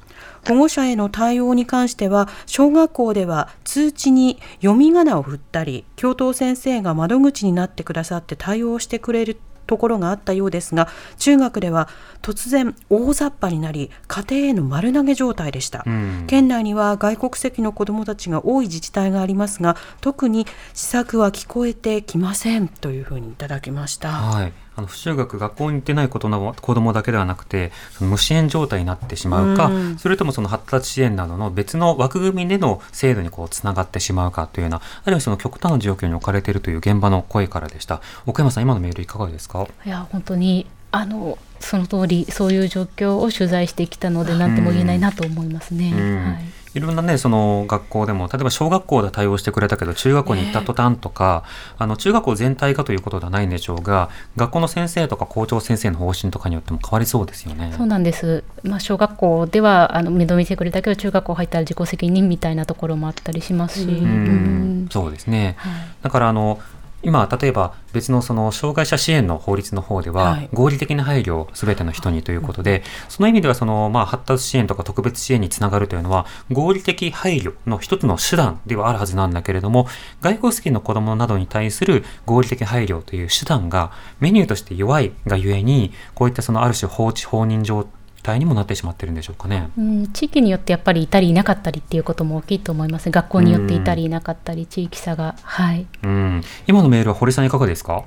[0.47, 11.88] 保護者への対応に関しては小学校では通知に読み仮名を振ったり教頭先生が窓口になってくださって対応してくれるところがあったようですが中学では
[12.21, 24.12] 突然大雑把になり家庭への丸投げ状態でした、うん、県内には外国籍の子どもたちが多い自治体がありますが特に施策は聞こえてきませんというふうにいただきました。
[24.12, 38.02] はいあの不就学学校に行ってないことの子どもだけではなくてその無支援状態になってしまうか、うん、それともその発達支援などの別の枠組みでの制度にこうつながってしまうかというようなあるいはその極端な状況に置かれているという現場の声からでした。
[38.26, 39.68] 奥山さん今のメールいかがですか？
[39.86, 45.94] いや本当にあのその通りそういう状況を取材してきたので何とも言えないなと思いますね。
[45.96, 46.26] うん。
[46.26, 51.44] はいいろんなね、その学校でも、例えば小学校で対応してくれたけど、中学校に行った途端とか、
[51.78, 57.74] あの、中学校全体がということではないんでしょうが、学校の先生とか校長先生の方針とかによっても変わりそうですよね。
[57.78, 58.44] そうなんです。
[58.64, 63.86] まあ、小学校では、あの、面倒見てくれたけど、中学校入ったら自己責任みたいなところもあったりしますし。
[63.86, 65.56] うん、そうですね。
[65.60, 66.60] はい、だから、あの、
[67.04, 79.88] 今、例えば別のその障害者支援の法律の方では、合理的な配慮をすべての人にということで、その意味ではその、まあ、発達支援とか特別支援につながるというのは、合理的配慮の一つの手段ではあるはずなんだけれども、
[80.22, 88.03] 外国籍の子供などに対する合理的配慮という手段がメニューとして弱いがゆえに、こういったそのある種放置放任状態
[88.40, 93.12] にもなってしまってるんでしょうかね、うん、地域によってやっぱりいたりいなかったりっていうことも大きいと思います。
[93.12, 95.36] 学校によっていたりいなかったり、地域差が。
[95.42, 95.86] はい。
[96.04, 96.42] うん。
[96.66, 98.06] 今のメールは堀さんいかがですか？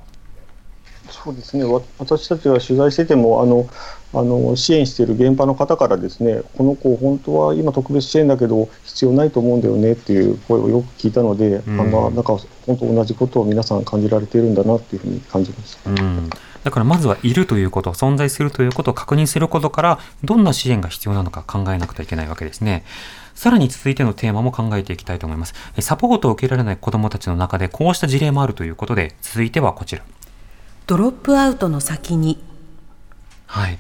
[1.11, 1.65] そうですね。
[1.99, 3.69] 私たちが取材しててもあの
[4.15, 15.91] あの支援している現場の方からですねこの子本当は今特別支援だけど必要ないと思うんだよねっていう声をよく聞いたので、うん、あのなんか本当同じことを皆さん感じられているんだなっていうふうに感じました。
[15.91, 16.31] うん
[16.67, 22.85] だからまずはいるということ、存在するということを確認することから、どんな支援が必要なのか考えなくてはいけないわけですね。
[23.37, 25.55] さらに続いてのテーマも考えていきたいと思います。
[25.79, 30.03] サポートを受けられない子どもたちの中で、こうした事例もあるということで、続いてはこちら。
[30.89, 32.43] ドロップアウトの先に。
[33.47, 33.79] はい。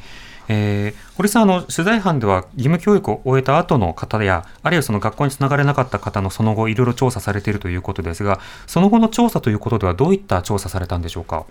[0.48, 11.46] えー、堀さんあの取材班では義務教育を終えた後の方やあるいはその学校につながれなかった方のその後いろいろ調査されているということですがその後の調査ということではどういった調査されたんでしょうか？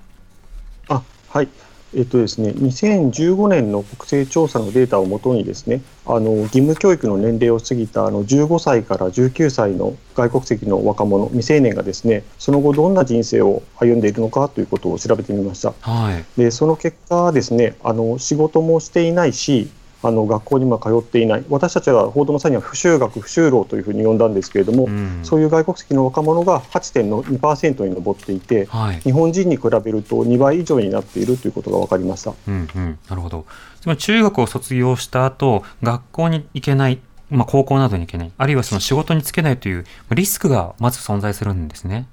[0.88, 1.50] あはい。
[1.94, 15.74] えっとですね、2015年の国勢調査のデータをもとにですねあの義務教育の年齢を過ぎたあの15歳から19歳の外国籍の若者未成年がですねその後どんな人生を歩んでいるのかということを調べてみました。
[15.80, 19.70] はい、でその結果ですねあの仕事もしていないし
[20.08, 21.46] あの学校にも通っていない。
[21.50, 33.46] 私たちは報道の際には不就学不就労というふうに呼んだんですけれども、うん、そういう外国籍の若者が8.2%に上っていて、はい、日本人に比べると2倍以上になっているということが分かりました、うんうん、なるほど。
[33.82, 37.00] つまり中学を卒業した後学校に行けない
[37.32, 42.08] まあ、高校などに行けない、あるいはその仕事に就けないというリスクがまず存在するんですね。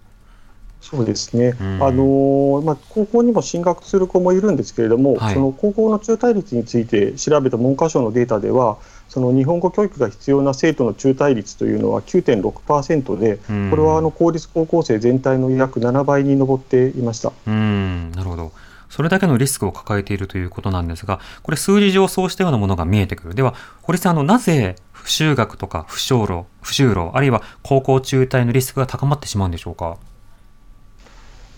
[0.83, 8.77] そうですね、うんあのまあ、高校にも進学する子もいるんですけれども、はいその高校の中退率について調べた文科省のデータでは、
[9.09, 17.33] その日本語教育が必要な生徒の中退率というのは9.6%で、うんこれはあの公立高校生全体の約7倍に上っていました。
[17.47, 18.53] うん、なるほど。
[18.90, 23.35] それだけのリスクを抱えているということなんですが、これ数字上そうしたようなものが見えてくる。
[23.35, 29.97] では、堀さん、あの、なぜ不就学とか不就労、不就労、あるいは高校中退のリスクが高まってしまうんでしょうか？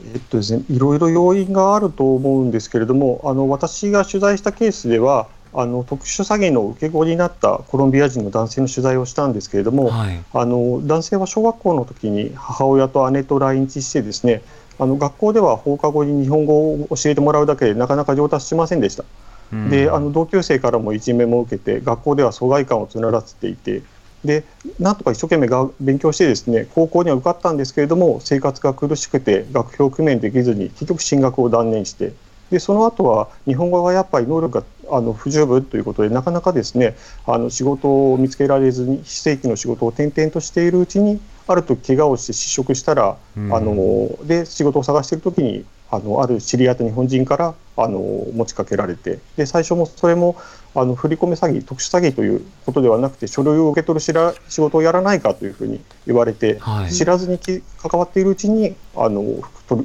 [0.02, 10.24] えっとですね、いろいろ要因があると思うんですけれども、あの私が取材したケースでは、あの特殊詐欺の受け子になったコロンビア人の男性の取材をしたんですけれども、はい。
[10.32, 14.42] あの男性は小学校の時に母親と姉と来日してですね
[14.78, 19.04] あの学校では放課後に日本語を教えてもらうだけでなかなか上達しませんでした。
[19.52, 23.82] うんであの同級生からもいじめも受けて学校では疎外感を募らせていて
[24.24, 24.44] で
[24.78, 32.12] なんとか一生懸命が勉強してですね高校には受かったんですけれども生活が苦しくて学費を工面できずに結局進学を断念して
[32.50, 43.54] でその後は日本語がやっぱり能力があの不十分ということでなかなかですねあの仕事を見つけられずに非正規の仕事を転々としているうちにある時怪我をして失職したら、うん。
[43.54, 47.98] あので仕事を探している時にあのある知り合った日本人からあの
[48.34, 50.36] 持ちかけられてで最初もそれも
[50.74, 59.22] あの振り込め詐欺特殊詐欺ということではなくて書類を受け取るしら仕事をやらないかというふうに言われて、はい知らずにき関わっているうちにあの
[59.66, 59.76] と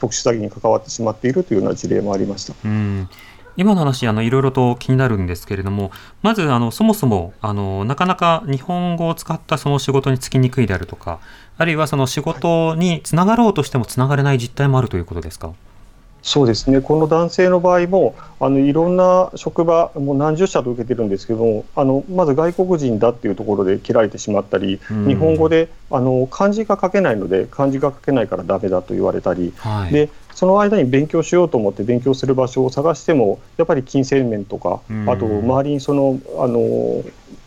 [0.00, 2.54] 特殊詐欺に関わってしまっているというような事例もありました。
[2.64, 3.08] うん
[3.56, 5.90] 今の話あのいろいろと気になるんですけれども
[6.22, 11.18] まずあのそもそもあのなかなか日本語を使ったその仕事に就きにくいであるとか
[11.58, 15.52] あるいはその仕事につながろうとしてもつながれない実態もあるということですか？
[16.22, 16.80] そうですね。
[16.80, 25.08] この男性の場合もあのいろんな職場もう何十社と受けてるんですけどもあのまず外国人だっていうところで切られてしまったり、うん。
[25.08, 35.08] 日本語であの漢字が書けないので漢字が書けないからダメだと言われたり、はい、でその間に勉強しようと思って勉強する場所を探してもやっぱり金銭面とか、うん。
[35.08, 37.02] あと周りにそのあの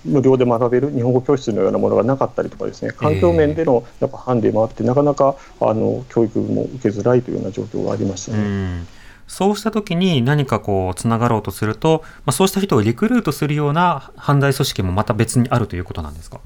[0.06, 8.42] 無料で学べる日本語教室のようなものがなかったりとかですね環境面でのやっぱハンデもあってなかなかあの教育も受けづらいというような状況がありましたうね。
[8.82, 8.88] ん
[9.26, 16.40] そうした時に何かこうつながろうとすると、まあ、そうした人をリクルートするような犯罪組織もまた別にあるということなんですか？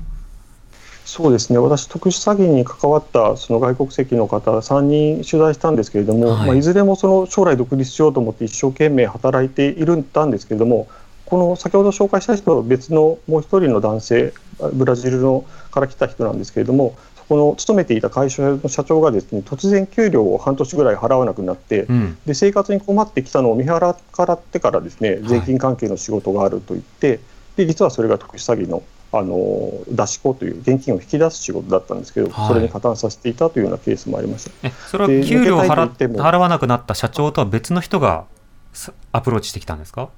[1.04, 10.88] そうですね私、特殊詐欺に関わったその外国籍の方3人取材したんですけれども、はいいまあ、いずれもその将来独立しようと思って一生懸命働いているんだんですけれども
[11.28, 14.34] この先ほど紹介した人は別のもう一人の男性
[14.74, 22.18] ブラジルのから来た人なんですけれどもそこの勤めていた会社の社長がですね突然給料を半年ぐらい払わなくなって、うん。
[22.26, 27.20] で生活に困ってきたのを見払ってからですね税金関係の仕事があると言って、
[27.58, 32.48] で実はそれが特殊詐欺のあの出し子という現金を引き出す仕事だったんですけど、はい。
[32.48, 34.68] それに加担させていたというようなケースもありました。
[34.68, 36.24] えそれはで給料を払と言っても。
[36.24, 38.26] 払わなくなった社長とは別の人が
[38.74, 40.10] すアプローチしてきたんですか？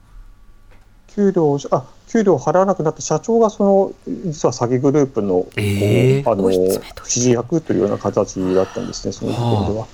[1.19, 3.93] 給料をあ給料を払わなくなった社長がその
[4.25, 6.31] 実は詐欺グループの,えー。
[6.31, 9.87] あの指示役というような形だったんですね、その時点では。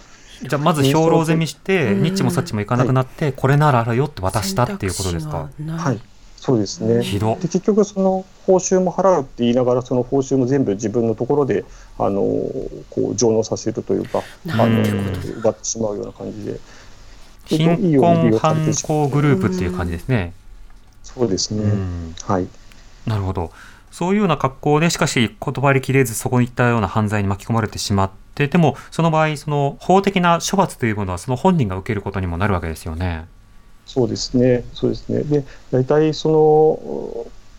[0.44, 2.04] じゃあまず兵糧攻めして、うん。
[2.04, 5.50] ニッチもサッチもいかなくなって、これならあるよって渡したっていうことですか？
[5.68, 6.00] はい。
[6.38, 7.04] そうですね。
[7.04, 7.36] ひど。
[7.42, 11.66] で結局、その報酬も払うって言いながら、その報酬も全部自分のところで
[11.98, 14.82] あのこう上納させるというか、あの
[15.40, 16.60] 奪ってしまうような感じで、
[17.46, 20.34] 貧困犯行グループっていう感じですね。
[21.16, 22.48] そうですね、うんはい、
[23.08, 23.52] なるほど。
[23.92, 33.26] そういうような格好で、しかし断りきれず、そこにいったような犯罪に巻き込まれてしまって、でも、その場合、その法的な処罰というものは、その本人が受けることにもなるわけですよね。
[33.86, 35.24] そうですね、そうですね。
[35.24, 36.36] で、大体その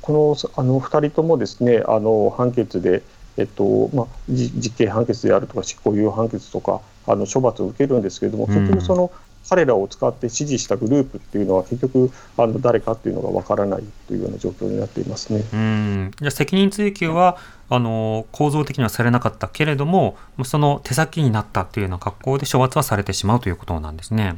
[0.02, 3.02] このあの二人ともですね、あの判決で。
[3.38, 9.12] えっとまあ、じ実刑判決であるとか執行猶予判決とかあの処罰を受けるんですけれども結局その、
[9.48, 15.42] 彼らを使って指示したグループっていうのは結局あの誰かっていうのがわからないというような状況になっていますね。
[15.52, 17.36] うんじゃあ責任追及は
[17.68, 24.36] あの構造的にはされなかったけれどもその手先になったっていうような格好で処罰はされてしまうということなんですね。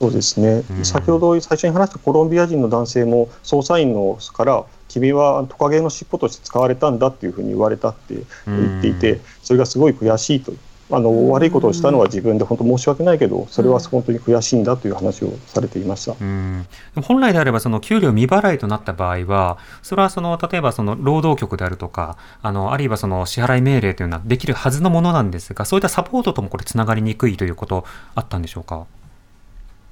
[0.00, 8.14] そうですね、うん先ほど最初に話したコロンビア人の男性も捜査員のから君はトカゲの尻尾として使われたんだっていうふうに言われたって
[8.46, 10.52] 言っていて、それがすごい悔しいと
[10.90, 16.16] あの悪いことをしたのは自分で本当申し訳ないけどそれは本当に悔しいんだという話をされていました。
[16.18, 16.66] うん。
[17.02, 27.84] 本来であればその給料未払いとなった場合はそれはその例えばその労働局であるとかあのあるいはその支払い命令というのはできるはずのものなんですがそういったサポートともこれつながりにくいということ
[28.14, 28.86] あったんでしょうか？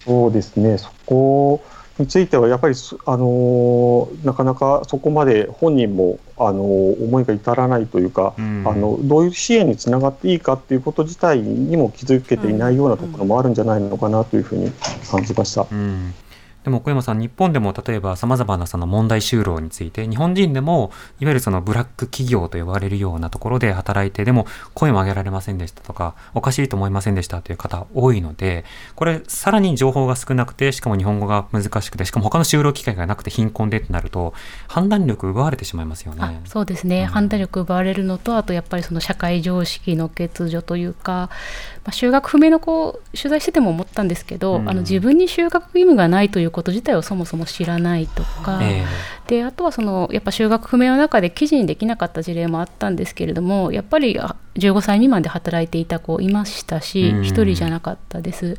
[0.00, 0.78] そうですね。
[0.78, 1.62] そこ
[1.98, 2.74] についてはやっぱり、
[3.06, 14.70] あのなかなかそこまで本人も、あの思いが至らないというか、うん、あのどういう支援につながっていいかっていうこと自体にも気づけていないようなところもあるんじゃないのかなというふうに
[15.10, 15.66] 感じました。
[15.70, 16.14] うん
[16.66, 20.90] でも小山さん、日本でも例えばさまざまなその問題就労について、日本人でも
[21.20, 28.64] いわゆるそのブラック企業と呼ばれるようなところで働いて、でも声も上げられませんでしたとか、おかしいと思いませんでしたという方多いので、
[28.96, 34.34] これさらに情報が少なくて、しかも日本語が難しくて、しかも他の就労機会がなくて貧困でってなると、
[34.66, 36.40] 判断力奪われてしまいますよね。
[36.46, 41.30] そうですね、うん、判断力奪われるのと、あとやっぱりその社会常識の欠如というか、
[41.86, 54.18] まあ、修学不明の子を取材してても思ったんですけど、うん、あの自分に就学義務がないということ自体をそもそも知らないとか、えー、であとはそのやっぱ就学不明の中で記事にできなかった事例もあったんですけれどもやっぱり
[54.56, 58.56] 15歳未満で働いていた子いましたし、1人じゃなかったです。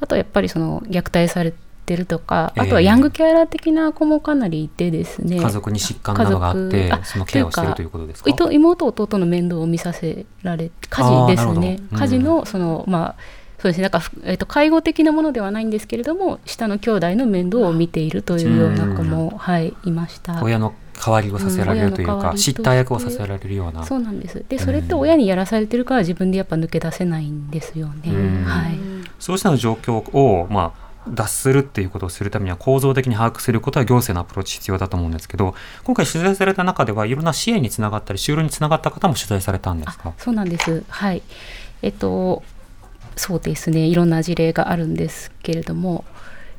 [0.00, 1.54] あとやっぱりその虐待され
[1.84, 8.30] ってるとか、あとはヤングケアラー的な子もかなりいてですね、家族に疾患などがあってそのケアをしているということですか？
[8.50, 13.14] 妹弟の面倒を見させられ家事ですね、うん、家事のそのまあ
[13.58, 20.42] そうですね、なんか、えーと、介護的なものではないんですけれども下の兄弟の面倒を見ているというような子も、はい、いました。
[20.42, 23.84] 親の代わりをさせられるというか、うん、知った役をさせられるような。
[23.84, 24.44] そうなんです。
[24.48, 28.12] でそれって親にやらされてるから自分でやっぱ抜け出せないんですよね、
[28.44, 28.78] はい、
[29.18, 40.14] そうした状況を、まあ脱するっていうことをするためには構造的に把握することは行政のアプローチ必要だと思うんですけど今回取材された中ではいろんな支援につながったり就労につながった方も取材されたんですか？
[40.18, 40.84] そうなんです。
[40.88, 41.22] はい。
[41.82, 42.42] えっと
[43.16, 43.86] そうですね。
[43.86, 46.04] いろんな事例があるんですけれども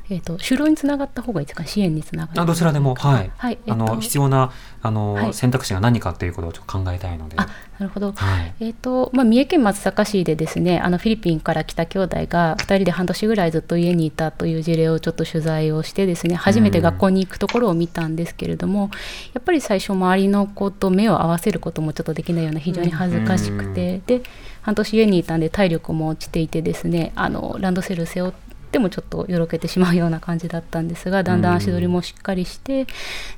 [0.08, 1.64] えーと、就労につながった方がいいですか？
[1.66, 2.46] 支援につながる。
[2.46, 2.94] どちらでも。
[2.94, 3.58] はい、はい。
[3.66, 4.52] えー、あの必要な
[4.82, 7.36] あの、はい、選択肢が何かということをちょっと考えたいので。
[7.38, 7.48] あ
[7.78, 18.90] なるほど、はい、えっ、ー、とまあ、三重県松阪市でですねあのフィリピンから来た兄弟が2人で半年ぐらいずっと家にいたという事例をちょっと取材をしてですね初めて学校に行くところを見たんですけれども、
[19.34, 24.22] やっぱり最初周りの子と目を合わせることもちょっとできないような非常に恥ずかしくて、で
[24.62, 28.45] 半年家にいたんで体力も落ちていてですねあのランドセル背負って
[28.76, 32.86] でもちょっとよろけてしまうような感じだったんですがだんだん足取りもしっかりして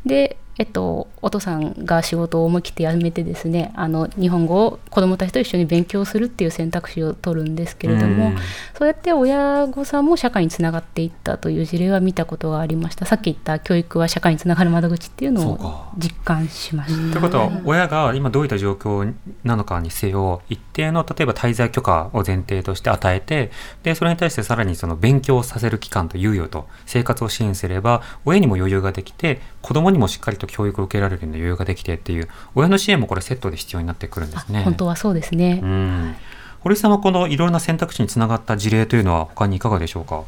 [0.04, 8.32] でえっと、お父さんが仕事を思い切って辞めてですねあの日本語を子どもたちと一緒に勉強するっていう選択肢を取るんですけれども、う
[8.76, 13.06] そうやって親御さんも社会につながっていったという事例は見たことがありました。
[13.06, 17.12] さっき言った教育は社会につながる窓口っていうのを実感しました。
[17.12, 23.52] ということは親が今どういった状況なのかにせよ一定の例えば滞在許可を前提として与えて
[23.84, 34.64] でそれに対してさらにその勉強させる期間と猶予と生活を支援すれば親にも余裕ができて子どもにもしっかりと教育を受けられるような余裕ができてっていう親の支援もこれセットで必要になってくるんですね。
[34.64, 36.16] 本当はそうですね、うん、
[36.60, 40.24] 堀さんはこのいろんな選択肢につながった事例というのは他にいかがでしょうか？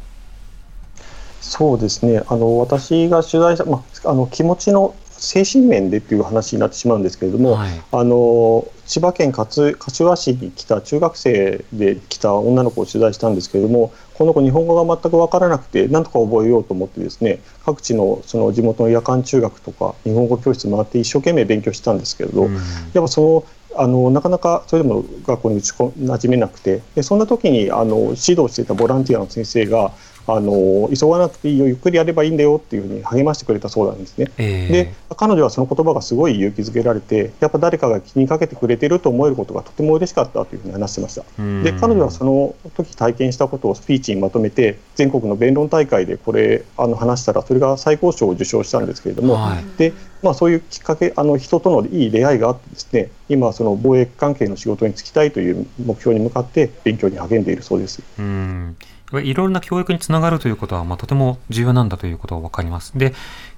[1.41, 2.21] そうですね。
[2.27, 22.63] あの私が取材した、まあ、あの気持ちの精神面でっていう話になってしまうんですけれども、はい、あの千葉県勝柏市に来た中学生で来た女の子を取材したんですけれどもこの子日本語が全く分からなくてなんとか覚えようと思ってですね各地のその地元の夜間中学とか日本語教室回って一生懸命勉強したんですけれど、うん、やっ
[22.93, 29.93] ぱそのあのなかなかそれでも学校に打ち込馴染めなくてでそんな時にあの指導していたボランティアの先生が
[30.27, 34.31] あの急がなくていいよゆっくりやればいいんだよっていうふうに励ましてくれたそうなんですね。
[34.37, 41.23] えー、で彼女はその言葉がすごい勇気づけられてやっぱ誰かが気にかけてくれてると思えることがとても嬉しかったというふうに話してました。
[41.63, 58.03] で彼女はその時体験したことをスピーチにまとめて全国の弁論大会でこれあの話したらそれが最高賞を受賞したんですけれども、はい、でまあ、そういうきっかけあの人とのいい出会いがあってですね今その貿易関係の仕事に就きたいという目標に向かって勉強に励んでいるそうです。
[58.19, 58.77] うん
[59.19, 62.97] いろいろな教育につながるということは、まあ、とても重要なんだということが分かります。
[62.97, 63.13] で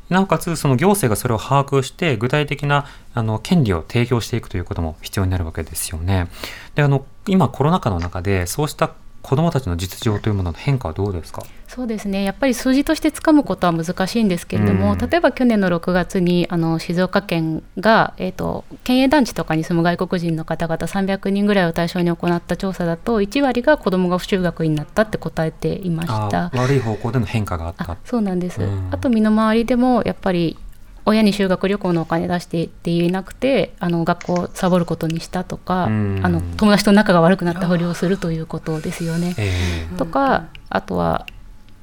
[0.09, 6.27] なおかつ、その行政がそれを把握して、具体的なあの権利を提供していくということも必要になるわけですよね。
[6.75, 8.91] であの今、コロナ禍の中で、そうした
[9.23, 11.43] 子どもたちの実情というものの変化はどうですか？
[11.67, 12.23] そうですね。
[12.23, 26.51] やっぱり数字としてつかむことは難しいんですけれども、うん、例えば去年の6月にあの静岡県が、えーと、県営団地とかに住む外国人の方々300人ぐらいを対象に行った調査だと1割が子どもが不就学になったって答えていました。
[26.53, 27.97] 悪い方向での変化があった。
[28.05, 30.57] そうなんです、うん、あと身の回りでもやっぱり
[31.05, 39.35] 親に修学旅行のお金出してって言えなくてあの学校をサボることにしたとか、あの友達と仲が悪くなったふりをするということですよね。
[39.37, 41.25] えー、とかあとは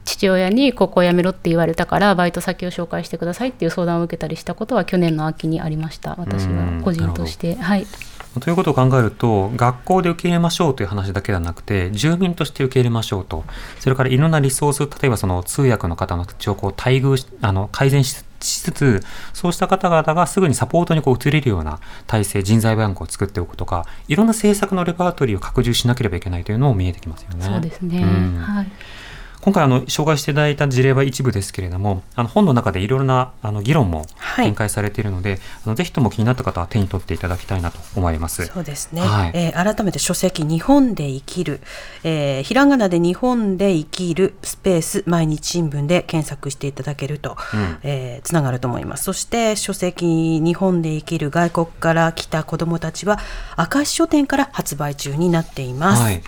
[0.04, 6.16] 父親に高校辞めろって言われたからバイト先を紹介してくださいっていう相談を受けたりしたことは去年の秋にありました。
[6.18, 7.54] 私は個人として。
[7.56, 7.86] はい。
[8.38, 13.44] ということを考えると学校で受け入れましょうという話だけではなくて住民として受け入れましょうと。
[13.80, 27.44] それからいろんなリソース例えばその通訳の方の情報を待遇しあの改善ししつつそうした方々がすぐにサポートにこう移れるような体制人材バンクを作っておくとかいろんな政策のレパートリーを拡充しなければいけないというのも見えてきますよね。
[27.44, 28.38] そうですね、うん。
[28.38, 28.66] はい
[29.42, 34.46] 今回あの紹介していただいた事例は一部ですけれどもあの本の中でいろいろなあの議論もはい。
[34.46, 38.46] 展開されているので、あのぜひとも気になった方は手に取っていただきたいなと思います。
[38.46, 39.30] そうですね、はい。
[39.34, 41.60] えー改めて書籍「日本で生きる」
[42.04, 47.78] えーひらがなで「日本で生きる」スペース毎日新聞で検索していただけると、うん。
[47.82, 49.04] えーつながると思います。
[49.04, 53.18] そして書籍「日本で生きる外国から来た子どもたち」は
[53.58, 56.02] 明石書店から発売中になっています。
[56.02, 56.22] はい、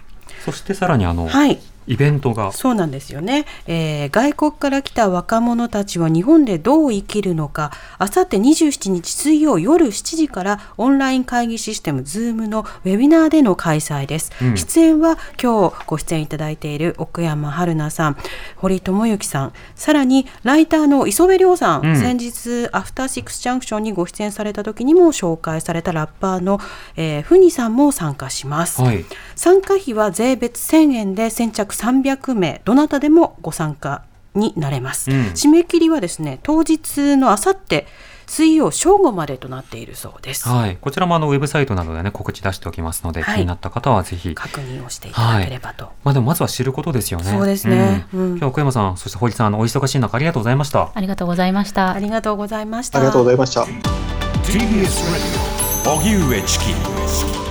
[0.44, 2.52] そしてさらにあの、はいイベントが。
[2.52, 7.72] そうなんですよね、えー外国から来た若者たちは日本でどう生きるのか。
[7.98, 14.56] あさって27日水曜夜7時からオンライン会議システム Zoom のウェビナーでの開催です、うん。
[14.56, 18.16] 出演は今日ご出演いただいている奥山春菜さん
[18.56, 21.96] 堀智之さんさらにライターの磯部亮さん、うん。
[21.96, 26.60] 先日アフターシックスジャンクションにご出演された時にも紹介されたラッパーの、
[26.96, 29.04] えー、ふにさんも参加します、はい。
[29.36, 34.02] 参加費は税別1000円で先着300名どなたでもご参加
[34.34, 35.16] になれます、うん。
[35.28, 37.86] 締め切りはですね当日のあさって
[38.26, 43.36] 水曜正午までとなっているそうです、はい、こちらもあのウェブサイトなどでね告知出しておきますので、はい。
[43.36, 44.34] 気になった方はぜひ。
[44.34, 47.30] 確認をしていただければと、まあでもまずは知ることですよね。
[47.30, 48.06] そうですね。
[48.14, 48.28] うん。
[48.30, 50.92] 今日は奥山さん、そして堀さん、あのお忙しい中ありがとうございました。
[50.94, 51.92] ありがとうございました。
[51.92, 52.98] ありがとうございました。
[52.98, 53.62] ありがとうございました。
[53.62, 55.62] TBS Radio.
[55.84, 56.64] 荻上チキ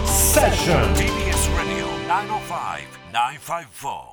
[0.06, 1.86] セッション TBS Radio
[3.12, 4.11] 905-954